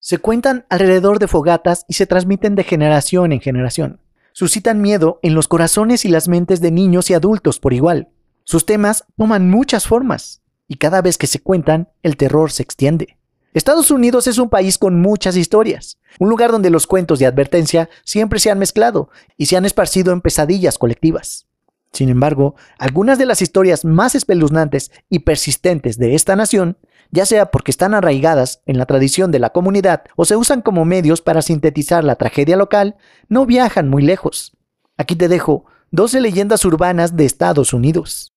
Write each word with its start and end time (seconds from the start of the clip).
Se 0.00 0.18
cuentan 0.18 0.64
alrededor 0.68 1.18
de 1.18 1.26
fogatas 1.26 1.84
y 1.88 1.94
se 1.94 2.06
transmiten 2.06 2.54
de 2.54 2.62
generación 2.62 3.32
en 3.32 3.40
generación. 3.40 4.00
Suscitan 4.32 4.80
miedo 4.80 5.18
en 5.22 5.34
los 5.34 5.48
corazones 5.48 6.04
y 6.04 6.08
las 6.08 6.28
mentes 6.28 6.60
de 6.60 6.70
niños 6.70 7.10
y 7.10 7.14
adultos 7.14 7.58
por 7.58 7.72
igual. 7.72 8.08
Sus 8.44 8.64
temas 8.64 9.04
toman 9.16 9.50
muchas 9.50 9.88
formas 9.88 10.40
y 10.68 10.76
cada 10.76 11.02
vez 11.02 11.18
que 11.18 11.26
se 11.26 11.40
cuentan, 11.40 11.88
el 12.04 12.16
terror 12.16 12.52
se 12.52 12.62
extiende. 12.62 13.18
Estados 13.54 13.90
Unidos 13.90 14.28
es 14.28 14.38
un 14.38 14.50
país 14.50 14.78
con 14.78 15.00
muchas 15.00 15.36
historias, 15.36 15.98
un 16.20 16.28
lugar 16.28 16.52
donde 16.52 16.70
los 16.70 16.86
cuentos 16.86 17.18
de 17.18 17.26
advertencia 17.26 17.90
siempre 18.04 18.38
se 18.38 18.52
han 18.52 18.60
mezclado 18.60 19.10
y 19.36 19.46
se 19.46 19.56
han 19.56 19.64
esparcido 19.64 20.12
en 20.12 20.20
pesadillas 20.20 20.78
colectivas. 20.78 21.47
Sin 21.92 22.08
embargo, 22.08 22.54
algunas 22.78 23.18
de 23.18 23.26
las 23.26 23.42
historias 23.42 23.84
más 23.84 24.14
espeluznantes 24.14 24.90
y 25.08 25.20
persistentes 25.20 25.98
de 25.98 26.14
esta 26.14 26.36
nación, 26.36 26.76
ya 27.10 27.24
sea 27.24 27.50
porque 27.50 27.70
están 27.70 27.94
arraigadas 27.94 28.62
en 28.66 28.78
la 28.78 28.86
tradición 28.86 29.30
de 29.30 29.38
la 29.38 29.50
comunidad 29.50 30.04
o 30.16 30.24
se 30.24 30.36
usan 30.36 30.60
como 30.60 30.84
medios 30.84 31.22
para 31.22 31.42
sintetizar 31.42 32.04
la 32.04 32.16
tragedia 32.16 32.56
local, 32.56 32.96
no 33.28 33.46
viajan 33.46 33.88
muy 33.88 34.02
lejos. 34.02 34.56
Aquí 34.96 35.16
te 35.16 35.28
dejo 35.28 35.64
12 35.90 36.20
leyendas 36.20 36.64
urbanas 36.64 37.16
de 37.16 37.24
Estados 37.24 37.72
Unidos. 37.72 38.34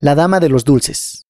La 0.00 0.14
Dama 0.14 0.40
de 0.40 0.48
los 0.48 0.64
Dulces. 0.64 1.26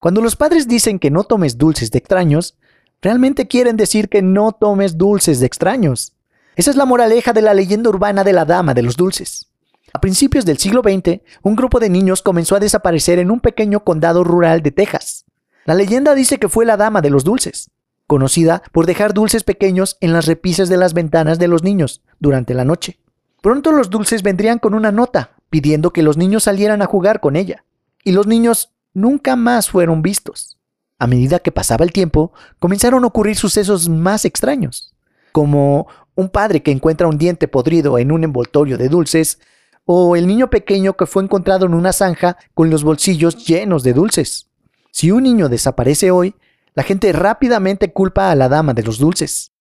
Cuando 0.00 0.20
los 0.20 0.34
padres 0.34 0.66
dicen 0.66 0.98
que 0.98 1.12
no 1.12 1.22
tomes 1.22 1.58
dulces 1.58 1.92
de 1.92 1.98
extraños, 1.98 2.58
realmente 3.00 3.46
quieren 3.46 3.76
decir 3.76 4.08
que 4.08 4.22
no 4.22 4.50
tomes 4.50 4.98
dulces 4.98 5.38
de 5.38 5.46
extraños. 5.46 6.14
Esa 6.56 6.70
es 6.70 6.76
la 6.76 6.86
moraleja 6.86 7.32
de 7.32 7.42
la 7.42 7.54
leyenda 7.54 7.90
urbana 7.90 8.24
de 8.24 8.32
la 8.32 8.44
Dama 8.44 8.74
de 8.74 8.82
los 8.82 8.96
Dulces. 8.96 9.51
A 9.92 10.00
principios 10.00 10.44
del 10.44 10.58
siglo 10.58 10.82
XX, 10.82 11.20
un 11.42 11.54
grupo 11.54 11.78
de 11.78 11.90
niños 11.90 12.22
comenzó 12.22 12.56
a 12.56 12.60
desaparecer 12.60 13.18
en 13.18 13.30
un 13.30 13.40
pequeño 13.40 13.84
condado 13.84 14.24
rural 14.24 14.62
de 14.62 14.70
Texas. 14.70 15.26
La 15.64 15.74
leyenda 15.74 16.14
dice 16.14 16.38
que 16.38 16.48
fue 16.48 16.64
la 16.64 16.76
Dama 16.76 17.02
de 17.02 17.10
los 17.10 17.24
Dulces, 17.24 17.70
conocida 18.06 18.62
por 18.72 18.86
dejar 18.86 19.14
dulces 19.14 19.44
pequeños 19.44 19.96
en 20.00 20.12
las 20.12 20.26
repisas 20.26 20.68
de 20.68 20.76
las 20.76 20.94
ventanas 20.94 21.38
de 21.38 21.48
los 21.48 21.62
niños 21.62 22.02
durante 22.20 22.54
la 22.54 22.64
noche. 22.64 22.98
Pronto 23.42 23.72
los 23.72 23.90
dulces 23.90 24.22
vendrían 24.22 24.58
con 24.58 24.74
una 24.74 24.92
nota 24.92 25.32
pidiendo 25.50 25.92
que 25.92 26.02
los 26.02 26.16
niños 26.16 26.44
salieran 26.44 26.80
a 26.80 26.86
jugar 26.86 27.20
con 27.20 27.36
ella. 27.36 27.64
Y 28.02 28.12
los 28.12 28.26
niños 28.26 28.72
nunca 28.94 29.36
más 29.36 29.68
fueron 29.68 30.00
vistos. 30.00 30.58
A 30.98 31.06
medida 31.06 31.40
que 31.40 31.52
pasaba 31.52 31.84
el 31.84 31.92
tiempo, 31.92 32.32
comenzaron 32.58 33.04
a 33.04 33.08
ocurrir 33.08 33.36
sucesos 33.36 33.88
más 33.88 34.24
extraños, 34.24 34.94
como 35.32 35.88
un 36.14 36.30
padre 36.30 36.62
que 36.62 36.70
encuentra 36.70 37.08
un 37.08 37.18
diente 37.18 37.48
podrido 37.48 37.98
en 37.98 38.12
un 38.12 38.24
envoltorio 38.24 38.78
de 38.78 38.88
dulces, 38.88 39.38
o 39.84 40.16
el 40.16 40.26
niño 40.26 40.50
pequeño 40.50 40.96
que 40.96 41.06
fue 41.06 41.22
encontrado 41.22 41.66
en 41.66 41.74
una 41.74 41.92
zanja 41.92 42.36
con 42.54 42.70
los 42.70 42.84
bolsillos 42.84 43.44
llenos 43.46 43.82
de 43.82 43.92
dulces. 43.92 44.48
Si 44.90 45.10
un 45.10 45.22
niño 45.22 45.48
desaparece 45.48 46.10
hoy, 46.10 46.34
la 46.74 46.82
gente 46.82 47.12
rápidamente 47.12 47.92
culpa 47.92 48.30
a 48.30 48.34
la 48.34 48.48
dama 48.48 48.74
de 48.74 48.82
los 48.82 48.98
dulces. 48.98 49.52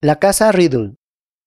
La 0.00 0.18
casa 0.18 0.52
Riddle. 0.52 0.96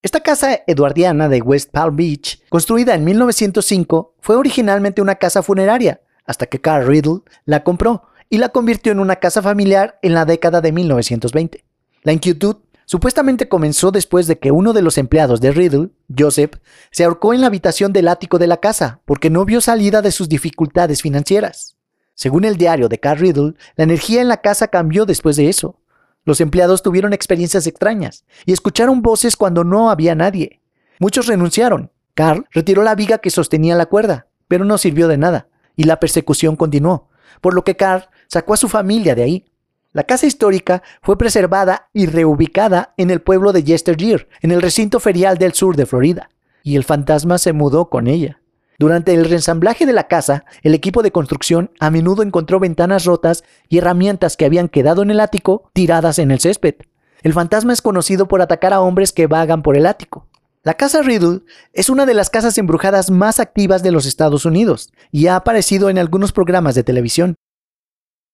Esta 0.04 0.20
casa 0.20 0.62
eduardiana 0.68 1.28
de 1.30 1.42
West 1.42 1.72
Palm 1.72 1.96
Beach, 1.96 2.42
construida 2.50 2.94
en 2.94 3.04
1905, 3.04 4.16
fue 4.20 4.36
originalmente 4.36 5.02
una 5.02 5.16
casa 5.16 5.42
funeraria, 5.42 6.02
hasta 6.26 6.46
que 6.46 6.62
Carl 6.62 6.88
Riddle 6.88 7.22
la 7.46 7.64
compró 7.64 8.04
y 8.30 8.38
la 8.38 8.50
convirtió 8.50 8.92
en 8.92 9.00
una 9.00 9.18
casa 9.18 9.42
familiar 9.42 9.98
en 10.02 10.14
la 10.14 10.26
década 10.26 10.62
de 10.62 10.72
1920. 10.72 11.64
La 12.04 12.14
inquietud 12.14 12.58
supuestamente 12.88 13.48
comenzó 13.48 13.92
después 13.92 14.26
de 14.26 14.40
que 14.40 14.50
uno 14.50 14.74
de 14.74 14.82
los 14.82 14.98
empleados 14.98 15.40
de 15.42 15.52
Riddle, 15.52 15.90
Joseph, 16.18 16.54
se 16.90 17.04
ahorcó 17.04 17.36
en 17.36 17.42
la 17.42 17.48
habitación 17.48 17.94
del 17.94 18.08
ático 18.08 18.40
de 18.40 18.48
la 18.48 18.58
casa 18.58 19.02
porque 19.06 19.30
no 19.30 19.46
vio 19.46 19.62
salida 19.62 20.02
de 20.02 20.12
sus 20.12 20.28
dificultades 20.28 21.04
financieras. 21.04 21.78
Según 22.16 22.46
el 22.46 22.58
diario 22.58 22.90
de 22.90 23.00
Carl 23.00 23.20
Riddle, 23.20 23.54
la 23.76 23.84
energía 23.84 24.22
en 24.22 24.28
la 24.28 24.38
casa 24.38 24.70
cambió 24.70 25.06
después 25.06 25.36
de 25.36 25.50
eso. 25.50 25.80
Los 26.26 26.42
empleados 26.42 26.82
tuvieron 26.82 27.14
experiencias 27.14 27.68
extrañas 27.68 28.26
y 28.48 28.54
escucharon 28.54 29.04
voces 29.04 29.36
cuando 29.36 29.64
no 29.64 29.92
había 29.92 30.16
nadie. 30.16 30.62
Muchos 30.98 31.28
renunciaron. 31.28 31.92
Carl 32.16 32.48
retiró 32.50 32.82
la 32.82 32.96
viga 32.96 33.20
que 33.20 33.30
sostenía 33.30 33.76
la 33.76 33.86
cuerda, 33.86 34.26
pero 34.48 34.66
no 34.66 34.80
sirvió 34.80 35.08
de 35.08 35.18
nada 35.18 35.50
y 35.78 35.84
la 35.84 36.02
persecución 36.02 36.58
continuó, 36.58 37.08
por 37.40 37.54
lo 37.54 37.64
que 37.64 37.78
Carl 37.78 38.10
sacó 38.28 38.56
a 38.56 38.58
su 38.58 38.68
familia 38.68 39.16
de 39.16 39.24
ahí. 39.24 39.46
La 39.94 40.04
casa 40.04 40.28
histórica 40.28 40.84
fue 41.02 41.18
preservada 41.18 41.90
y 41.94 42.06
reubicada 42.06 42.94
en 42.98 43.10
el 43.10 43.22
pueblo 43.22 43.54
de 43.54 43.64
Yesteryear, 43.64 44.28
en 44.42 44.52
el 44.52 44.62
recinto 44.62 45.00
ferial 45.00 45.38
del 45.38 45.54
sur 45.54 45.76
de 45.76 45.86
Florida, 45.86 46.30
y 46.62 46.76
el 46.76 46.84
fantasma 46.84 47.38
se 47.38 47.54
mudó 47.54 47.90
con 47.90 48.08
ella. 48.08 48.42
Durante 48.80 49.16
el 49.16 49.26
reensamblaje 49.26 49.88
de 49.88 49.94
la 49.94 50.08
casa, 50.08 50.46
el 50.62 50.76
equipo 50.76 51.02
de 51.02 51.12
construcción 51.12 51.72
a 51.80 51.90
menudo 51.90 52.22
encontró 52.22 52.60
ventanas 52.60 53.06
rotas 53.06 53.44
y 53.70 53.80
herramientas 53.80 54.38
que 54.38 54.46
habían 54.46 54.70
quedado 54.70 55.02
en 55.02 55.10
el 55.10 55.20
ático 55.20 55.72
tiradas 55.74 56.20
en 56.20 56.30
el 56.30 56.40
césped. 56.40 56.76
El 57.24 57.34
fantasma 57.34 57.74
es 57.74 57.82
conocido 57.82 58.28
por 58.28 58.42
atacar 58.42 58.74
a 58.74 58.82
hombres 58.82 59.14
que 59.14 59.26
vagan 59.26 59.64
por 59.64 59.76
el 59.76 59.88
ático. 59.88 60.28
La 60.64 60.76
casa 60.76 61.02
Riddle 61.02 61.42
es 61.74 61.90
una 61.90 62.06
de 62.06 62.14
las 62.14 62.30
casas 62.30 62.58
embrujadas 62.58 63.10
más 63.10 63.40
activas 63.40 63.82
de 63.82 63.92
los 63.92 64.06
Estados 64.06 64.46
Unidos 64.46 64.92
y 65.12 65.28
ha 65.28 65.38
aparecido 65.38 65.90
en 65.90 65.98
algunos 65.98 66.32
programas 66.32 66.76
de 66.76 66.84
televisión. 66.84 67.36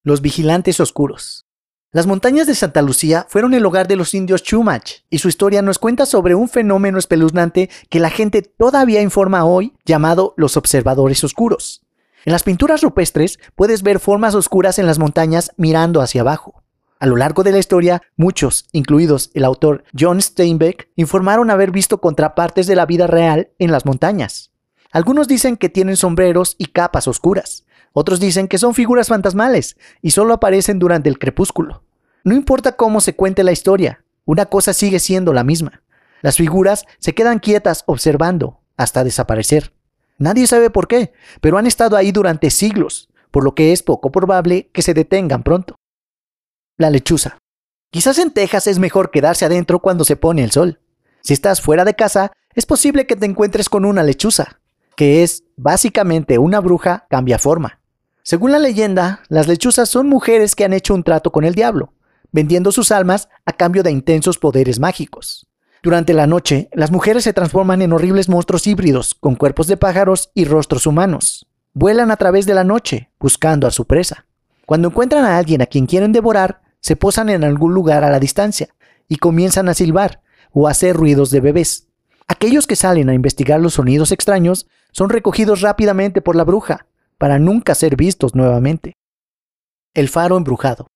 Los 0.06 0.19
vigilantes 0.19 0.81
oscuros. 0.81 1.46
Las 1.94 2.08
montañas 2.08 2.46
de 2.46 2.56
Santa 2.56 2.81
Lucía 2.81 3.25
fueron 3.30 3.53
el 3.53 3.66
hogar 3.66 3.88
de 3.88 3.96
los 3.96 4.14
indios 4.14 4.44
Chumash 4.44 4.96
y 5.09 5.19
su 5.19 5.30
historia 5.30 5.62
nos 5.62 5.80
cuenta 5.80 6.06
sobre 6.06 6.36
un 6.36 6.50
fenómeno 6.50 6.97
espeluznante 7.00 7.69
que 7.90 8.02
la 8.02 8.09
gente 8.09 8.42
todavía 8.42 9.02
informa 9.02 9.46
hoy 9.46 9.78
llamado 9.86 10.34
los 10.36 10.58
observadores 10.58 11.24
oscuros. 11.24 11.84
En 12.25 12.34
las 12.34 12.44
pinturas 12.44 12.81
rupestres 12.81 13.40
puedes 13.56 13.81
ver 13.81 14.02
formas 14.02 14.36
oscuras 14.36 14.78
en 14.78 14.88
las 14.88 15.00
montañas 15.00 15.53
mirando 15.56 16.02
hacia 16.02 16.19
abajo. 16.19 16.62
A 17.00 17.06
lo 17.06 17.16
largo 17.16 17.44
de 17.44 17.53
la 17.53 17.59
historia, 17.59 18.02
muchos, 18.18 18.66
incluidos 18.74 19.31
el 19.34 19.46
autor 19.46 19.86
John 19.97 20.22
Steinbeck, 20.22 20.90
informaron 20.97 21.50
haber 21.50 21.72
visto 21.72 22.02
contrapartes 22.02 22.68
de 22.68 22.75
la 22.75 22.86
vida 22.86 23.08
real 23.08 23.52
en 23.58 23.72
las 23.72 23.86
montañas. 23.86 24.52
Algunos 24.92 25.30
dicen 25.30 25.56
que 25.56 25.69
tienen 25.69 25.96
sombreros 25.96 26.56
y 26.58 26.66
capas 26.66 27.08
oscuras. 27.08 27.63
Otros 27.94 28.20
dicen 28.20 28.48
que 28.48 28.58
son 28.58 28.74
figuras 28.74 29.08
fantasmales 29.08 29.78
y 30.02 30.12
solo 30.12 30.34
aparecen 30.34 30.80
durante 30.80 31.09
el 31.09 31.20
crepúsculo. 31.20 31.84
No 32.24 32.36
importa 32.36 32.76
cómo 32.76 33.02
se 33.02 33.16
cuente 33.16 33.44
la 33.44 33.52
historia, 33.52 34.04
una 34.26 34.48
cosa 34.48 34.74
sigue 34.74 35.00
siendo 35.00 35.31
la 35.31 35.44
misma. 35.44 35.84
Las 36.22 36.38
figuras 36.38 36.86
se 37.00 37.14
quedan 37.14 37.40
quietas 37.40 37.84
observando 37.86 38.62
hasta 38.78 39.04
desaparecer. 39.04 39.74
Nadie 40.18 40.48
sabe 40.48 40.70
por 40.70 40.88
qué, 40.88 41.14
pero 41.42 41.58
han 41.58 41.68
estado 41.68 41.96
ahí 41.96 42.12
durante 42.12 42.50
siglos, 42.50 43.09
por 43.30 43.44
lo 43.44 43.54
que 43.56 43.72
es 43.72 43.84
poco 43.84 44.12
probable 44.12 44.70
que 44.74 44.81
se 44.81 44.94
detengan 44.94 45.44
pronto. 45.44 45.75
La 46.78 46.90
lechuza. 46.90 47.38
Quizás 47.92 48.18
en 48.18 48.31
Texas 48.31 48.66
es 48.68 48.80
mejor 48.80 49.12
quedarse 49.12 49.46
adentro 49.46 49.80
cuando 49.80 50.04
se 50.04 50.16
pone 50.16 50.44
el 50.44 50.52
sol. 50.52 50.80
Si 51.22 51.34
estás 51.34 51.62
fuera 51.62 51.86
de 51.86 51.94
casa, 51.94 52.31
es 52.56 52.66
posible 52.66 53.06
que 53.06 53.16
te 53.16 53.25
encuentres 53.25 53.70
con 53.70 53.86
una 53.86 54.02
lechuza, 54.02 54.62
que 54.96 55.24
es 55.24 55.44
básicamente 55.58 56.40
una 56.40 56.60
bruja 56.60 57.06
cambia 57.10 57.38
forma. 57.38 57.82
Según 58.25 58.53
la 58.53 58.59
leyenda, 58.59 59.19
las 59.28 59.50
lechuzas 59.50 59.89
son 59.89 60.07
mujeres 60.07 60.56
que 60.56 60.63
han 60.63 60.72
hecho 60.72 60.94
un 60.94 61.03
trato 61.03 61.34
con 61.34 61.44
el 61.44 61.56
diablo, 61.56 61.91
vendiendo 62.31 62.72
sus 62.72 62.89
almas 62.91 63.28
a 63.45 63.51
cambio 63.51 63.84
de 63.84 63.91
intensos 63.91 64.38
poderes 64.38 64.79
mágicos. 64.79 65.45
Durante 65.84 66.13
la 66.13 66.25
noche, 66.25 66.69
las 66.72 66.89
mujeres 66.89 67.25
se 67.25 67.33
transforman 67.33 67.81
en 67.81 67.91
horribles 67.91 68.29
monstruos 68.29 68.66
híbridos, 68.66 69.13
con 69.13 69.35
cuerpos 69.35 69.67
de 69.67 69.75
pájaros 69.75 70.31
y 70.33 70.45
rostros 70.45 70.88
humanos. 70.88 71.47
Vuelan 71.73 72.12
a 72.12 72.16
través 72.16 72.45
de 72.45 72.53
la 72.53 72.63
noche, 72.63 73.09
buscando 73.19 73.67
a 73.67 73.72
su 73.72 73.85
presa. 73.88 74.25
Cuando 74.66 74.88
encuentran 74.88 75.25
a 75.25 75.38
alguien 75.38 75.62
a 75.62 75.66
quien 75.66 75.85
quieren 75.85 76.13
devorar, 76.13 76.62
se 76.79 76.95
posan 76.95 77.29
en 77.29 77.44
algún 77.44 77.73
lugar 77.73 78.06
a 78.06 78.09
la 78.09 78.22
distancia 78.22 78.69
y 79.09 79.17
comienzan 79.17 79.67
a 79.67 79.73
silbar 79.73 80.22
o 80.53 80.69
a 80.69 80.72
hacer 80.72 80.95
ruidos 80.95 81.29
de 81.29 81.41
bebés. 81.41 81.88
Aquellos 82.29 82.67
que 82.67 82.78
salen 82.78 83.09
a 83.09 83.13
investigar 83.13 83.59
los 83.59 83.73
sonidos 83.73 84.13
extraños 84.13 84.67
son 84.94 85.09
recogidos 85.09 85.59
rápidamente 85.59 86.22
por 86.22 86.38
la 86.38 86.45
bruja 86.45 86.88
para 87.23 87.39
nunca 87.39 87.73
ser 87.73 87.95
vistos 87.95 88.35
nuevamente. 88.35 88.97
El 89.94 90.09
faro 90.09 90.35
embrujado. 90.35 90.88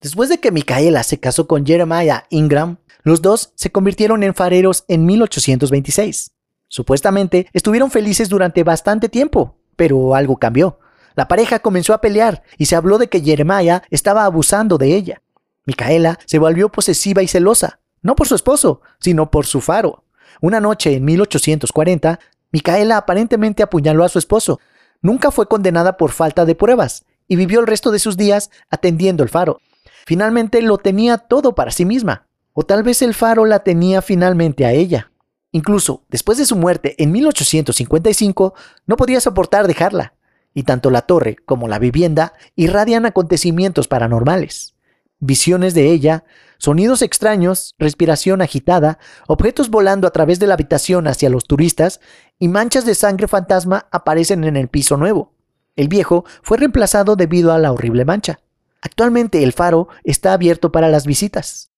Después 0.00 0.28
de 0.28 0.40
que 0.40 0.50
Micaela 0.50 1.04
se 1.04 1.20
casó 1.20 1.46
con 1.46 1.64
Jeremiah 1.64 2.24
Ingram, 2.28 2.78
los 3.04 3.22
dos 3.22 3.52
se 3.54 3.70
convirtieron 3.70 4.24
en 4.24 4.34
fareros 4.34 4.84
en 4.88 5.06
1826. 5.06 6.32
Supuestamente 6.66 7.46
estuvieron 7.52 7.92
felices 7.92 8.28
durante 8.28 8.64
bastante 8.64 9.08
tiempo, 9.08 9.58
pero 9.76 10.16
algo 10.16 10.38
cambió. 10.38 10.80
La 11.14 11.28
pareja 11.28 11.60
comenzó 11.60 11.94
a 11.94 12.00
pelear 12.00 12.42
y 12.58 12.66
se 12.66 12.74
habló 12.74 12.98
de 12.98 13.08
que 13.08 13.20
Jeremiah 13.20 13.84
estaba 13.88 14.24
abusando 14.24 14.78
de 14.78 14.92
ella. 14.92 15.22
Micaela 15.66 16.18
se 16.26 16.40
volvió 16.40 16.68
posesiva 16.68 17.22
y 17.22 17.28
celosa, 17.28 17.78
no 18.02 18.16
por 18.16 18.26
su 18.26 18.34
esposo, 18.34 18.80
sino 18.98 19.30
por 19.30 19.46
su 19.46 19.60
faro. 19.60 20.02
Una 20.40 20.58
noche 20.58 20.96
en 20.96 21.04
1840, 21.04 22.18
Micaela 22.50 22.96
aparentemente 22.96 23.62
apuñaló 23.62 24.02
a 24.02 24.08
su 24.08 24.18
esposo. 24.18 24.58
Nunca 25.02 25.30
fue 25.30 25.46
condenada 25.46 25.96
por 25.96 26.10
falta 26.10 26.44
de 26.44 26.54
pruebas 26.54 27.04
y 27.28 27.36
vivió 27.36 27.60
el 27.60 27.66
resto 27.66 27.90
de 27.90 27.98
sus 27.98 28.16
días 28.16 28.50
atendiendo 28.70 29.22
el 29.22 29.28
faro. 29.28 29.60
Finalmente 30.06 30.62
lo 30.62 30.78
tenía 30.78 31.18
todo 31.18 31.54
para 31.54 31.70
sí 31.70 31.84
misma, 31.84 32.26
o 32.52 32.64
tal 32.64 32.82
vez 32.82 33.02
el 33.02 33.14
faro 33.14 33.44
la 33.44 33.60
tenía 33.60 34.02
finalmente 34.02 34.64
a 34.64 34.72
ella. 34.72 35.10
Incluso 35.52 36.04
después 36.08 36.38
de 36.38 36.46
su 36.46 36.56
muerte 36.56 36.94
en 36.98 37.12
1855, 37.12 38.54
no 38.86 38.96
podía 38.96 39.20
soportar 39.20 39.66
dejarla, 39.66 40.14
y 40.54 40.62
tanto 40.62 40.90
la 40.90 41.02
torre 41.02 41.36
como 41.44 41.68
la 41.68 41.78
vivienda 41.78 42.32
irradian 42.54 43.04
acontecimientos 43.04 43.88
paranormales. 43.88 44.74
Visiones 45.18 45.74
de 45.74 45.90
ella 45.90 46.24
Sonidos 46.58 47.02
extraños, 47.02 47.74
respiración 47.78 48.40
agitada, 48.40 48.98
objetos 49.26 49.70
volando 49.70 50.06
a 50.06 50.10
través 50.10 50.38
de 50.38 50.46
la 50.46 50.54
habitación 50.54 51.06
hacia 51.06 51.30
los 51.30 51.44
turistas 51.44 52.00
y 52.38 52.48
manchas 52.48 52.86
de 52.86 52.94
sangre 52.94 53.28
fantasma 53.28 53.86
aparecen 53.90 54.44
en 54.44 54.56
el 54.56 54.68
piso 54.68 54.96
nuevo. 54.96 55.34
El 55.76 55.88
viejo 55.88 56.24
fue 56.42 56.56
reemplazado 56.56 57.16
debido 57.16 57.52
a 57.52 57.58
la 57.58 57.72
horrible 57.72 58.04
mancha. 58.04 58.40
Actualmente 58.80 59.42
el 59.42 59.52
faro 59.52 59.88
está 60.04 60.32
abierto 60.32 60.72
para 60.72 60.88
las 60.88 61.06
visitas. 61.06 61.70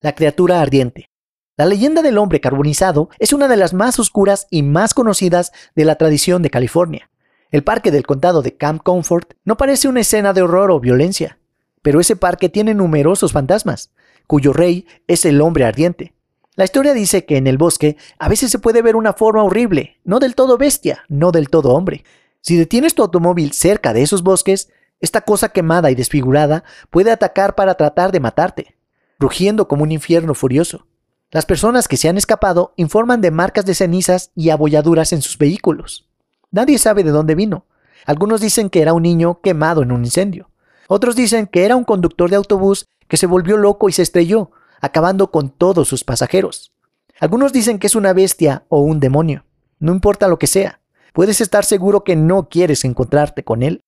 La 0.00 0.14
criatura 0.14 0.60
ardiente. 0.60 1.10
La 1.56 1.66
leyenda 1.66 2.02
del 2.02 2.18
hombre 2.18 2.40
carbonizado 2.40 3.08
es 3.18 3.32
una 3.32 3.48
de 3.48 3.56
las 3.56 3.74
más 3.74 3.98
oscuras 3.98 4.46
y 4.50 4.62
más 4.62 4.94
conocidas 4.94 5.52
de 5.74 5.84
la 5.84 5.96
tradición 5.96 6.42
de 6.42 6.50
California. 6.50 7.10
El 7.50 7.64
parque 7.64 7.90
del 7.90 8.06
condado 8.06 8.42
de 8.42 8.56
Camp 8.56 8.82
Comfort 8.82 9.34
no 9.44 9.56
parece 9.56 9.88
una 9.88 10.00
escena 10.00 10.32
de 10.34 10.42
horror 10.42 10.70
o 10.70 10.78
violencia, 10.78 11.38
pero 11.82 12.00
ese 12.00 12.16
parque 12.16 12.48
tiene 12.48 12.74
numerosos 12.74 13.32
fantasmas, 13.32 13.90
cuyo 14.26 14.52
rey 14.52 14.86
es 15.06 15.24
el 15.24 15.40
hombre 15.40 15.64
ardiente. 15.64 16.14
La 16.54 16.64
historia 16.64 16.92
dice 16.92 17.24
que 17.24 17.36
en 17.36 17.46
el 17.46 17.56
bosque 17.56 17.96
a 18.18 18.28
veces 18.28 18.50
se 18.50 18.58
puede 18.58 18.82
ver 18.82 18.96
una 18.96 19.12
forma 19.12 19.44
horrible, 19.44 19.98
no 20.04 20.18
del 20.18 20.34
todo 20.34 20.58
bestia, 20.58 21.04
no 21.08 21.30
del 21.30 21.50
todo 21.50 21.70
hombre. 21.70 22.04
Si 22.40 22.56
detienes 22.56 22.94
tu 22.94 23.02
automóvil 23.02 23.52
cerca 23.52 23.92
de 23.92 24.02
esos 24.02 24.22
bosques, 24.22 24.68
esta 25.00 25.20
cosa 25.20 25.50
quemada 25.50 25.90
y 25.90 25.94
desfigurada 25.94 26.64
puede 26.90 27.12
atacar 27.12 27.54
para 27.54 27.74
tratar 27.74 28.10
de 28.10 28.20
matarte, 28.20 28.76
rugiendo 29.18 29.68
como 29.68 29.84
un 29.84 29.92
infierno 29.92 30.34
furioso. 30.34 30.86
Las 31.30 31.46
personas 31.46 31.88
que 31.88 31.96
se 31.96 32.08
han 32.08 32.16
escapado 32.16 32.72
informan 32.76 33.20
de 33.20 33.30
marcas 33.30 33.64
de 33.64 33.74
cenizas 33.74 34.32
y 34.34 34.50
abolladuras 34.50 35.12
en 35.12 35.22
sus 35.22 35.38
vehículos. 35.38 36.08
Nadie 36.50 36.78
sabe 36.78 37.04
de 37.04 37.10
dónde 37.10 37.34
vino. 37.34 37.66
Algunos 38.06 38.40
dicen 38.40 38.70
que 38.70 38.80
era 38.80 38.94
un 38.94 39.02
niño 39.02 39.40
quemado 39.42 39.82
en 39.82 39.92
un 39.92 40.04
incendio. 40.04 40.50
Otros 40.90 41.14
dicen 41.14 41.46
que 41.46 41.66
era 41.66 41.76
un 41.76 41.84
conductor 41.84 42.30
de 42.30 42.36
autobús 42.36 42.86
que 43.08 43.18
se 43.18 43.26
volvió 43.26 43.58
loco 43.58 43.90
y 43.90 43.92
se 43.92 44.02
estrelló, 44.02 44.50
acabando 44.80 45.30
con 45.30 45.50
todos 45.50 45.86
sus 45.86 46.02
pasajeros. 46.02 46.72
Algunos 47.20 47.52
dicen 47.52 47.78
que 47.78 47.86
es 47.86 47.94
una 47.94 48.14
bestia 48.14 48.64
o 48.68 48.80
un 48.80 48.98
demonio. 48.98 49.44
No 49.78 49.92
importa 49.92 50.28
lo 50.28 50.38
que 50.38 50.46
sea, 50.46 50.80
puedes 51.12 51.42
estar 51.42 51.66
seguro 51.66 52.04
que 52.04 52.16
no 52.16 52.48
quieres 52.48 52.86
encontrarte 52.86 53.44
con 53.44 53.62
él. 53.62 53.82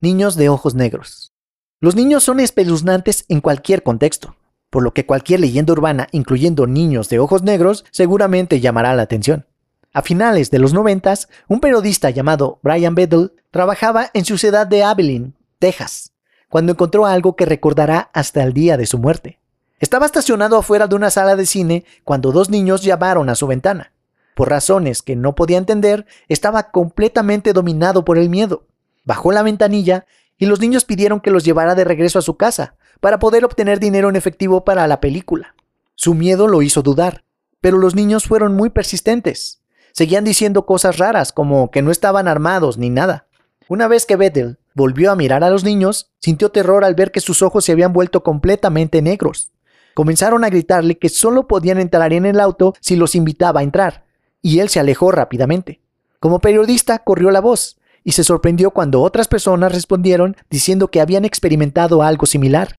Niños 0.00 0.34
de 0.36 0.48
ojos 0.48 0.74
negros. 0.74 1.32
Los 1.78 1.94
niños 1.94 2.24
son 2.24 2.40
espeluznantes 2.40 3.26
en 3.28 3.42
cualquier 3.42 3.82
contexto, 3.82 4.34
por 4.70 4.82
lo 4.82 4.94
que 4.94 5.04
cualquier 5.04 5.40
leyenda 5.40 5.74
urbana, 5.74 6.08
incluyendo 6.12 6.66
niños 6.66 7.10
de 7.10 7.18
ojos 7.18 7.42
negros, 7.42 7.84
seguramente 7.90 8.60
llamará 8.60 8.94
la 8.94 9.02
atención. 9.02 9.46
A 9.92 10.00
finales 10.00 10.50
de 10.50 10.58
los 10.58 10.72
noventas, 10.72 11.28
un 11.48 11.60
periodista 11.60 12.08
llamado 12.08 12.60
Brian 12.62 12.94
Bedell 12.94 13.32
trabajaba 13.50 14.10
en 14.14 14.24
su 14.24 14.38
ciudad 14.38 14.66
de 14.66 14.82
Abilene, 14.82 15.32
Texas, 15.58 16.12
cuando 16.48 16.72
encontró 16.72 17.06
algo 17.06 17.36
que 17.36 17.44
recordará 17.44 18.10
hasta 18.12 18.42
el 18.42 18.52
día 18.52 18.76
de 18.76 18.86
su 18.86 18.98
muerte. 18.98 19.38
Estaba 19.80 20.06
estacionado 20.06 20.56
afuera 20.56 20.86
de 20.86 20.96
una 20.96 21.10
sala 21.10 21.36
de 21.36 21.46
cine 21.46 21.84
cuando 22.04 22.32
dos 22.32 22.50
niños 22.50 22.82
llamaron 22.82 23.28
a 23.28 23.34
su 23.34 23.46
ventana. 23.46 23.92
Por 24.34 24.50
razones 24.50 25.02
que 25.02 25.16
no 25.16 25.34
podía 25.34 25.58
entender, 25.58 26.06
estaba 26.28 26.70
completamente 26.70 27.52
dominado 27.52 28.04
por 28.04 28.18
el 28.18 28.28
miedo. 28.28 28.66
Bajó 29.04 29.32
la 29.32 29.42
ventanilla 29.42 30.06
y 30.36 30.46
los 30.46 30.60
niños 30.60 30.84
pidieron 30.84 31.20
que 31.20 31.30
los 31.30 31.44
llevara 31.44 31.74
de 31.74 31.84
regreso 31.84 32.18
a 32.18 32.22
su 32.22 32.36
casa 32.36 32.76
para 33.00 33.18
poder 33.18 33.44
obtener 33.44 33.80
dinero 33.80 34.08
en 34.08 34.16
efectivo 34.16 34.64
para 34.64 34.86
la 34.86 35.00
película. 35.00 35.54
Su 35.94 36.14
miedo 36.14 36.46
lo 36.46 36.62
hizo 36.62 36.82
dudar, 36.82 37.24
pero 37.60 37.78
los 37.78 37.94
niños 37.94 38.24
fueron 38.24 38.54
muy 38.54 38.70
persistentes. 38.70 39.62
Seguían 39.92 40.24
diciendo 40.24 40.66
cosas 40.66 40.98
raras 40.98 41.32
como 41.32 41.70
que 41.70 41.82
no 41.82 41.90
estaban 41.90 42.28
armados 42.28 42.78
ni 42.78 42.90
nada. 42.90 43.26
Una 43.68 43.88
vez 43.88 44.06
que 44.06 44.16
Bethel 44.16 44.58
volvió 44.78 45.10
a 45.10 45.16
mirar 45.16 45.44
a 45.44 45.50
los 45.50 45.64
niños, 45.64 46.10
sintió 46.20 46.50
terror 46.50 46.84
al 46.84 46.94
ver 46.94 47.10
que 47.10 47.20
sus 47.20 47.42
ojos 47.42 47.64
se 47.64 47.72
habían 47.72 47.92
vuelto 47.92 48.22
completamente 48.22 49.02
negros. 49.02 49.50
Comenzaron 49.92 50.44
a 50.44 50.48
gritarle 50.48 50.96
que 50.96 51.08
solo 51.08 51.48
podían 51.48 51.78
entrar 51.78 52.12
en 52.12 52.24
el 52.24 52.38
auto 52.38 52.74
si 52.80 52.94
los 52.94 53.16
invitaba 53.16 53.60
a 53.60 53.64
entrar, 53.64 54.06
y 54.40 54.60
él 54.60 54.68
se 54.68 54.78
alejó 54.78 55.10
rápidamente. 55.10 55.80
Como 56.20 56.38
periodista 56.38 57.00
corrió 57.00 57.30
la 57.30 57.40
voz, 57.40 57.78
y 58.04 58.12
se 58.12 58.22
sorprendió 58.22 58.70
cuando 58.70 59.02
otras 59.02 59.26
personas 59.26 59.72
respondieron 59.72 60.36
diciendo 60.48 60.88
que 60.88 61.00
habían 61.00 61.24
experimentado 61.24 62.02
algo 62.02 62.26
similar. 62.26 62.76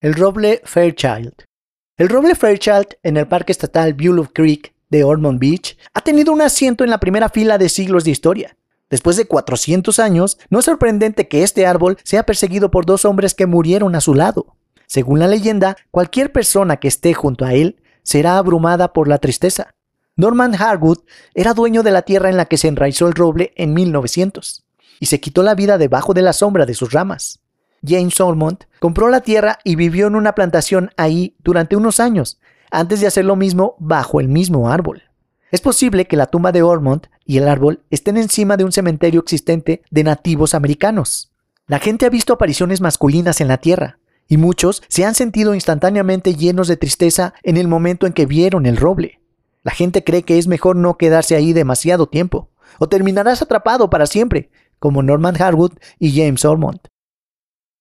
El 0.00 0.14
roble 0.14 0.60
Fairchild. 0.64 1.32
El 1.96 2.08
roble 2.08 2.34
Fairchild 2.34 2.98
en 3.02 3.16
el 3.16 3.26
Parque 3.26 3.52
Estatal 3.52 3.94
Bull 3.94 4.30
Creek 4.32 4.74
de 4.90 5.04
Ormond 5.04 5.40
Beach 5.40 5.78
ha 5.94 6.02
tenido 6.02 6.32
un 6.32 6.42
asiento 6.42 6.84
en 6.84 6.90
la 6.90 7.00
primera 7.00 7.30
fila 7.30 7.56
de 7.56 7.70
siglos 7.70 8.04
de 8.04 8.10
historia. 8.10 8.56
Después 8.90 9.16
de 9.16 9.26
400 9.26 9.98
años, 10.00 10.38
no 10.50 10.58
es 10.58 10.64
sorprendente 10.64 11.28
que 11.28 11.44
este 11.44 11.64
árbol 11.64 11.96
sea 12.02 12.24
perseguido 12.24 12.70
por 12.70 12.84
dos 12.84 13.04
hombres 13.04 13.34
que 13.34 13.46
murieron 13.46 13.94
a 13.94 14.00
su 14.00 14.14
lado. 14.14 14.56
Según 14.86 15.20
la 15.20 15.28
leyenda, 15.28 15.76
cualquier 15.92 16.32
persona 16.32 16.78
que 16.78 16.88
esté 16.88 17.14
junto 17.14 17.44
a 17.44 17.54
él 17.54 17.80
será 18.02 18.36
abrumada 18.36 18.92
por 18.92 19.06
la 19.06 19.18
tristeza. 19.18 19.74
Norman 20.16 20.54
Harwood 20.60 20.98
era 21.34 21.54
dueño 21.54 21.84
de 21.84 21.92
la 21.92 22.02
tierra 22.02 22.28
en 22.28 22.36
la 22.36 22.46
que 22.46 22.58
se 22.58 22.66
enraizó 22.66 23.06
el 23.06 23.14
roble 23.14 23.52
en 23.56 23.72
1900 23.72 24.64
y 24.98 25.06
se 25.06 25.20
quitó 25.20 25.42
la 25.42 25.54
vida 25.54 25.78
debajo 25.78 26.12
de 26.12 26.22
la 26.22 26.32
sombra 26.32 26.66
de 26.66 26.74
sus 26.74 26.92
ramas. 26.92 27.40
James 27.86 28.20
Ormond 28.20 28.66
compró 28.80 29.08
la 29.08 29.20
tierra 29.20 29.58
y 29.64 29.76
vivió 29.76 30.08
en 30.08 30.16
una 30.16 30.34
plantación 30.34 30.90
ahí 30.96 31.36
durante 31.38 31.76
unos 31.76 32.00
años, 32.00 32.38
antes 32.70 33.00
de 33.00 33.06
hacer 33.06 33.24
lo 33.24 33.36
mismo 33.36 33.76
bajo 33.78 34.20
el 34.20 34.28
mismo 34.28 34.70
árbol. 34.70 35.04
Es 35.50 35.60
posible 35.60 36.06
que 36.06 36.16
la 36.16 36.26
tumba 36.26 36.52
de 36.52 36.62
Ormond 36.62 37.08
y 37.24 37.38
el 37.38 37.48
árbol 37.48 37.82
estén 37.90 38.16
encima 38.16 38.56
de 38.56 38.64
un 38.64 38.72
cementerio 38.72 39.20
existente 39.20 39.82
de 39.90 40.04
nativos 40.04 40.54
americanos. 40.54 41.32
La 41.66 41.78
gente 41.78 42.06
ha 42.06 42.10
visto 42.10 42.32
apariciones 42.32 42.80
masculinas 42.80 43.40
en 43.40 43.48
la 43.48 43.58
Tierra, 43.58 43.98
y 44.26 44.36
muchos 44.36 44.82
se 44.88 45.04
han 45.04 45.14
sentido 45.14 45.54
instantáneamente 45.54 46.34
llenos 46.34 46.68
de 46.68 46.76
tristeza 46.76 47.34
en 47.42 47.56
el 47.56 47.68
momento 47.68 48.06
en 48.06 48.12
que 48.12 48.26
vieron 48.26 48.66
el 48.66 48.76
roble. 48.76 49.20
La 49.62 49.72
gente 49.72 50.04
cree 50.04 50.22
que 50.22 50.38
es 50.38 50.46
mejor 50.46 50.76
no 50.76 50.96
quedarse 50.96 51.36
ahí 51.36 51.52
demasiado 51.52 52.08
tiempo, 52.08 52.50
o 52.78 52.88
terminarás 52.88 53.42
atrapado 53.42 53.90
para 53.90 54.06
siempre, 54.06 54.50
como 54.78 55.02
Norman 55.02 55.40
Harwood 55.40 55.72
y 55.98 56.16
James 56.16 56.44
Ormond. 56.44 56.80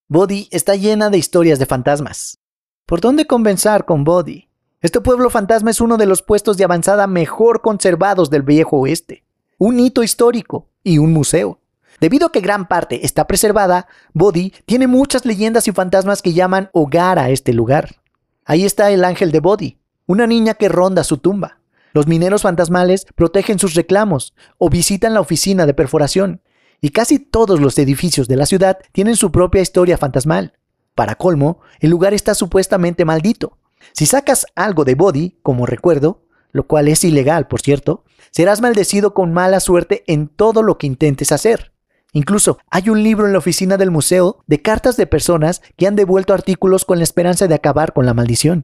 Body 0.07 0.47
está 0.51 0.75
llena 0.75 1.09
de 1.09 1.19
historias 1.19 1.59
de 1.59 1.65
fantasmas. 1.65 2.39
¿Por 2.85 2.99
dónde 2.99 3.27
comenzar 3.27 3.85
con 3.85 4.03
Body? 4.03 4.49
Este 4.81 5.01
pueblo 5.01 5.29
fantasma 5.29 5.69
es 5.69 5.81
uno 5.81 5.97
de 5.97 6.07
los 6.07 6.23
puestos 6.23 6.57
de 6.57 6.63
avanzada 6.63 7.05
mejor 7.05 7.61
conservados 7.61 8.29
del 8.29 8.41
viejo 8.41 8.77
oeste, 8.77 9.23
un 9.59 9.79
hito 9.79 10.01
histórico 10.01 10.69
y 10.83 10.97
un 10.97 11.13
museo. 11.13 11.59
Debido 12.01 12.27
a 12.27 12.31
que 12.31 12.41
gran 12.41 12.67
parte 12.67 13.05
está 13.05 13.27
preservada, 13.27 13.87
Body 14.13 14.51
tiene 14.65 14.87
muchas 14.87 15.25
leyendas 15.25 15.67
y 15.67 15.71
fantasmas 15.71 16.23
que 16.23 16.33
llaman 16.33 16.71
hogar 16.73 17.19
a 17.19 17.29
este 17.29 17.53
lugar. 17.53 17.97
Ahí 18.45 18.65
está 18.65 18.89
el 18.89 19.03
ángel 19.03 19.31
de 19.31 19.39
Body, 19.39 19.77
una 20.07 20.25
niña 20.25 20.55
que 20.55 20.69
ronda 20.69 21.03
su 21.03 21.17
tumba. 21.17 21.59
Los 21.93 22.07
mineros 22.07 22.41
fantasmales 22.41 23.05
protegen 23.13 23.59
sus 23.59 23.75
reclamos 23.75 24.33
o 24.57 24.69
visitan 24.69 25.13
la 25.13 25.21
oficina 25.21 25.67
de 25.67 25.75
perforación. 25.75 26.41
Y 26.81 26.89
casi 26.89 27.19
todos 27.19 27.59
los 27.59 27.77
edificios 27.77 28.27
de 28.27 28.37
la 28.37 28.47
ciudad 28.47 28.79
tienen 28.93 29.15
su 29.15 29.31
propia 29.31 29.61
historia 29.61 29.97
fantasmal. 29.97 30.53
Para 30.95 31.13
colmo, 31.13 31.59
el 31.79 31.91
lugar 31.91 32.15
está 32.15 32.33
supuestamente 32.33 33.05
maldito, 33.05 33.59
si 33.93 34.05
sacas 34.05 34.45
algo 34.55 34.85
de 34.85 34.95
body 34.95 35.39
como 35.41 35.65
recuerdo, 35.65 36.23
lo 36.51 36.67
cual 36.67 36.87
es 36.87 37.03
ilegal, 37.03 37.47
por 37.47 37.61
cierto, 37.61 38.03
serás 38.31 38.61
maldecido 38.61 39.13
con 39.13 39.33
mala 39.33 39.59
suerte 39.59 40.03
en 40.07 40.27
todo 40.27 40.63
lo 40.63 40.77
que 40.77 40.87
intentes 40.87 41.31
hacer. 41.31 41.73
Incluso 42.11 42.57
hay 42.71 42.89
un 42.89 43.03
libro 43.03 43.27
en 43.27 43.33
la 43.33 43.37
oficina 43.37 43.77
del 43.77 43.91
museo 43.91 44.43
de 44.47 44.61
cartas 44.61 44.97
de 44.97 45.05
personas 45.05 45.61
que 45.77 45.85
han 45.85 45.95
devuelto 45.95 46.33
artículos 46.33 46.85
con 46.85 46.97
la 46.97 47.03
esperanza 47.03 47.47
de 47.47 47.55
acabar 47.55 47.93
con 47.93 48.05
la 48.05 48.13
maldición. 48.13 48.63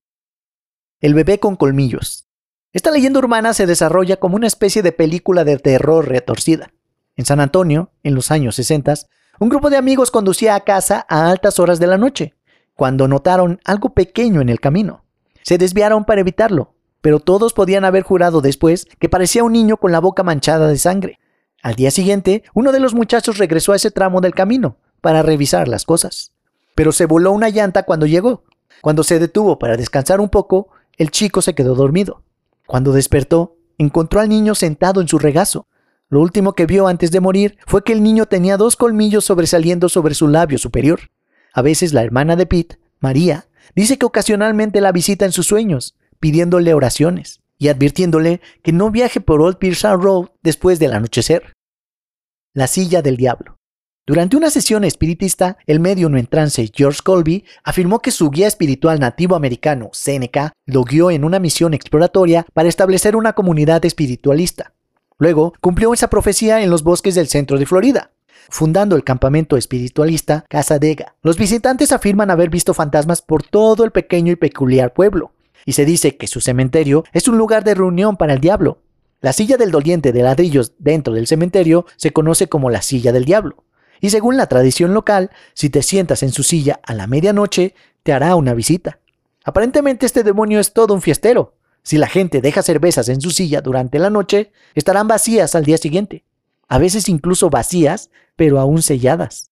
El 0.99 1.13
bebé 1.13 1.39
con 1.39 1.55
colmillos. 1.55 2.27
Esta 2.73 2.91
leyenda 2.91 3.19
urbana 3.19 3.53
se 3.53 3.67
desarrolla 3.67 4.17
como 4.17 4.35
una 4.35 4.47
especie 4.47 4.81
de 4.81 4.91
película 4.91 5.43
de 5.43 5.57
terror 5.59 6.07
retorcida. 6.07 6.73
En 7.15 7.25
San 7.25 7.39
Antonio, 7.39 7.91
en 8.03 8.15
los 8.15 8.31
años 8.31 8.55
60, 8.55 8.95
un 9.39 9.49
grupo 9.49 9.69
de 9.69 9.77
amigos 9.77 10.11
conducía 10.11 10.55
a 10.55 10.61
casa 10.61 11.05
a 11.07 11.29
altas 11.29 11.59
horas 11.59 11.79
de 11.79 11.87
la 11.87 11.97
noche, 11.97 12.33
cuando 12.73 13.07
notaron 13.07 13.59
algo 13.63 13.93
pequeño 13.93 14.41
en 14.41 14.49
el 14.49 14.59
camino. 14.59 15.05
Se 15.43 15.57
desviaron 15.57 16.05
para 16.05 16.21
evitarlo, 16.21 16.75
pero 17.05 17.19
todos 17.19 17.53
podían 17.53 17.85
haber 17.85 18.01
jurado 18.01 18.41
después 18.41 18.88
que 18.97 19.09
parecía 19.09 19.43
un 19.43 19.53
niño 19.53 19.77
con 19.77 19.91
la 19.91 20.00
boca 20.00 20.24
manchada 20.24 20.67
de 20.67 20.79
sangre. 20.79 21.19
Al 21.62 21.75
día 21.75 21.91
siguiente, 21.91 22.41
uno 22.55 22.71
de 22.71 22.79
los 22.79 22.95
muchachos 22.95 23.38
regresó 23.38 23.74
a 23.74 23.75
ese 23.75 23.91
tramo 23.91 24.21
del 24.21 24.33
camino 24.33 24.77
para 25.01 25.21
revisar 25.21 25.67
las 25.67 25.85
cosas. 25.85 26.31
Pero 26.74 26.91
se 26.91 27.05
voló 27.05 27.31
una 27.31 27.50
llanta 27.50 27.83
cuando 27.83 28.07
llegó. 28.07 28.43
Cuando 28.81 29.03
se 29.03 29.19
detuvo 29.19 29.59
para 29.59 29.77
descansar 29.77 30.19
un 30.19 30.29
poco, 30.29 30.69
el 30.97 31.12
chico 31.12 31.43
se 31.43 31.53
quedó 31.53 31.75
dormido. 31.75 32.24
Cuando 32.65 32.91
despertó, 32.91 33.55
encontró 33.77 34.19
al 34.19 34.29
niño 34.29 34.55
sentado 34.55 35.00
en 35.00 35.07
su 35.07 35.19
regazo. 35.19 35.67
Lo 36.09 36.21
último 36.21 36.53
que 36.53 36.65
vio 36.65 36.88
antes 36.88 37.12
de 37.12 37.19
morir 37.19 37.59
fue 37.67 37.83
que 37.83 37.93
el 37.93 38.01
niño 38.01 38.25
tenía 38.25 38.57
dos 38.57 38.75
colmillos 38.75 39.25
sobresaliendo 39.25 39.89
sobre 39.89 40.15
su 40.15 40.27
labio 40.27 40.57
superior. 40.57 41.01
A 41.53 41.62
veces 41.62 41.93
la 41.93 42.01
hermana 42.01 42.35
de 42.35 42.47
Pete, 42.47 42.79
María, 43.00 43.45
Dice 43.74 43.97
que 43.97 44.05
ocasionalmente 44.05 44.81
la 44.81 44.91
visita 44.91 45.25
en 45.25 45.31
sus 45.31 45.47
sueños, 45.47 45.95
pidiéndole 46.19 46.74
oraciones 46.74 47.41
y 47.57 47.69
advirtiéndole 47.69 48.41
que 48.63 48.72
no 48.72 48.91
viaje 48.91 49.22
por 49.22 49.41
Old 49.41 49.57
Pearson 49.57 50.01
Road 50.01 50.29
después 50.43 50.79
del 50.79 50.93
anochecer. 50.93 51.53
La 52.53 52.67
silla 52.67 53.01
del 53.01 53.17
diablo. 53.17 53.57
Durante 54.07 54.38
una 54.38 54.51
sesión 54.51 54.84
espiritista, 54.84 55.57
el 55.65 55.79
medium 55.79 56.15
en 56.15 56.27
trance 56.27 56.69
George 56.72 57.00
Colby 57.03 57.43
afirmó 57.63 58.03
que 58.03 58.12
su 58.12 58.29
guía 58.29 58.45
espiritual 58.45 59.00
nativo 59.00 59.36
americano, 59.36 59.89
Seneca, 59.93 60.53
lo 60.67 60.84
guió 60.84 61.10
en 61.10 61.24
una 61.24 61.39
misión 61.39 61.74
exploratoria 61.74 62.45
para 62.53 62.69
establecer 62.69 63.15
una 63.15 63.34
comunidad 63.34 63.84
espiritualista. 63.84 64.74
Luego, 65.17 65.53
cumplió 65.60 65.91
esa 65.91 66.10
profecía 66.10 66.62
en 66.62 66.69
los 66.69 66.84
bosques 66.84 67.15
del 67.15 67.27
centro 67.29 67.57
de 67.57 67.65
Florida, 67.65 68.12
fundando 68.50 68.95
el 68.95 69.03
campamento 69.03 69.57
espiritualista 69.57 70.45
Casa 70.50 70.77
Dega. 70.77 71.15
Los 71.24 71.38
visitantes 71.38 71.91
afirman 71.91 72.29
haber 72.29 72.51
visto 72.51 72.75
fantasmas 72.75 73.24
por 73.24 73.41
todo 73.41 73.86
el 73.86 73.91
pequeño 73.91 74.31
y 74.31 74.36
peculiar 74.36 74.93
pueblo, 74.93 75.31
y 75.65 75.74
se 75.74 75.84
dice 75.84 76.15
que 76.15 76.27
su 76.27 76.39
cementerio 76.39 77.03
es 77.12 77.27
un 77.27 77.38
lugar 77.38 77.63
de 77.63 77.74
reunión 77.74 78.15
para 78.15 78.34
el 78.34 78.39
diablo. 78.39 78.81
La 79.19 79.34
silla 79.34 79.57
del 79.57 79.72
doliente 79.72 80.12
de 80.12 80.22
ladrillos 80.22 80.74
dentro 80.77 81.13
del 81.13 81.27
cementerio 81.27 81.86
se 81.98 82.13
conoce 82.13 82.48
como 82.48 82.69
la 82.69 82.84
silla 82.84 83.12
del 83.12 83.25
diablo. 83.25 83.63
Y 84.00 84.12
según 84.12 84.38
la 84.38 84.48
tradición 84.48 84.93
local, 84.93 85.31
si 85.53 85.69
te 85.69 85.81
sientas 85.81 86.22
en 86.22 86.31
su 86.31 86.43
silla 86.43 86.79
a 86.84 86.93
la 86.93 87.07
medianoche, 87.07 87.74
te 88.03 88.13
hará 88.13 88.36
una 88.36 88.53
visita. 88.53 89.00
Aparentemente 89.43 90.05
este 90.05 90.24
demonio 90.24 90.60
es 90.60 90.74
todo 90.74 90.93
un 90.93 91.01
fiestero. 91.01 91.55
Si 91.81 91.98
la 91.98 92.07
gente 92.07 92.41
deja 92.41 92.62
cervezas 92.62 93.10
en 93.10 93.22
su 93.22 93.31
silla 93.31 93.62
durante 93.62 94.00
la 94.00 94.10
noche, 94.10 94.51
estarán 94.75 95.07
vacías 95.07 95.55
al 95.55 95.65
día 95.65 95.77
siguiente. 95.77 96.24
A 96.67 96.77
veces 96.77 97.10
incluso 97.10 97.50
vacías, 97.50 98.10
pero 98.36 98.60
aún 98.60 98.81
selladas. 98.81 99.51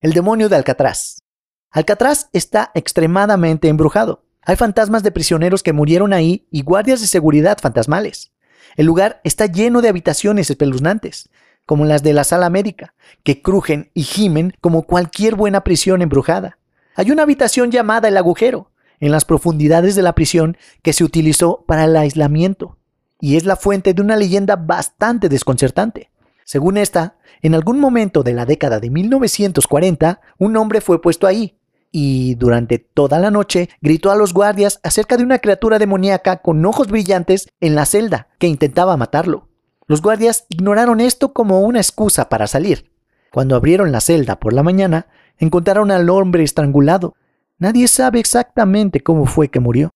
El 0.00 0.12
demonio 0.12 0.48
de 0.48 0.56
Alcatraz. 0.56 1.22
Alcatraz 1.70 2.28
está 2.32 2.70
extremadamente 2.74 3.68
embrujado. 3.68 4.24
Hay 4.48 4.56
fantasmas 4.56 5.02
de 5.02 5.10
prisioneros 5.10 5.62
que 5.62 5.74
murieron 5.74 6.14
ahí 6.14 6.46
y 6.50 6.62
guardias 6.62 7.02
de 7.02 7.06
seguridad 7.06 7.58
fantasmales. 7.60 8.32
El 8.76 8.86
lugar 8.86 9.20
está 9.22 9.44
lleno 9.44 9.82
de 9.82 9.90
habitaciones 9.90 10.48
espeluznantes, 10.48 11.28
como 11.66 11.84
las 11.84 12.02
de 12.02 12.14
la 12.14 12.24
sala 12.24 12.48
médica, 12.48 12.94
que 13.24 13.42
crujen 13.42 13.90
y 13.92 14.04
gimen 14.04 14.54
como 14.62 14.84
cualquier 14.84 15.34
buena 15.34 15.64
prisión 15.64 16.00
embrujada. 16.00 16.56
Hay 16.94 17.10
una 17.10 17.24
habitación 17.24 17.70
llamada 17.70 18.08
el 18.08 18.16
agujero, 18.16 18.70
en 19.00 19.12
las 19.12 19.26
profundidades 19.26 19.96
de 19.96 20.02
la 20.02 20.14
prisión 20.14 20.56
que 20.80 20.94
se 20.94 21.04
utilizó 21.04 21.66
para 21.66 21.84
el 21.84 21.94
aislamiento, 21.94 22.78
y 23.20 23.36
es 23.36 23.44
la 23.44 23.54
fuente 23.54 23.92
de 23.92 24.00
una 24.00 24.16
leyenda 24.16 24.56
bastante 24.56 25.28
desconcertante. 25.28 26.10
Según 26.46 26.78
esta, 26.78 27.18
en 27.42 27.54
algún 27.54 27.80
momento 27.80 28.22
de 28.22 28.32
la 28.32 28.46
década 28.46 28.80
de 28.80 28.88
1940, 28.88 30.22
un 30.38 30.56
hombre 30.56 30.80
fue 30.80 31.02
puesto 31.02 31.26
ahí, 31.26 31.57
y 31.90 32.34
durante 32.34 32.78
toda 32.78 33.18
la 33.18 33.30
noche 33.30 33.68
gritó 33.80 34.10
a 34.10 34.16
los 34.16 34.34
guardias 34.34 34.80
acerca 34.82 35.16
de 35.16 35.24
una 35.24 35.38
criatura 35.38 35.78
demoníaca 35.78 36.42
con 36.42 36.64
ojos 36.66 36.88
brillantes 36.88 37.48
en 37.60 37.74
la 37.74 37.86
celda 37.86 38.28
que 38.38 38.46
intentaba 38.46 38.96
matarlo. 38.96 39.48
Los 39.86 40.02
guardias 40.02 40.44
ignoraron 40.48 41.00
esto 41.00 41.32
como 41.32 41.60
una 41.60 41.78
excusa 41.78 42.28
para 42.28 42.46
salir. 42.46 42.90
Cuando 43.32 43.56
abrieron 43.56 43.92
la 43.92 44.00
celda 44.00 44.38
por 44.38 44.52
la 44.52 44.62
mañana, 44.62 45.06
encontraron 45.38 45.90
al 45.90 46.10
hombre 46.10 46.42
estrangulado. 46.42 47.14
Nadie 47.58 47.88
sabe 47.88 48.20
exactamente 48.20 49.00
cómo 49.00 49.26
fue 49.26 49.48
que 49.48 49.60
murió. 49.60 49.90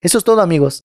Eso 0.00 0.18
es 0.18 0.24
todo 0.24 0.40
amigos. 0.40 0.84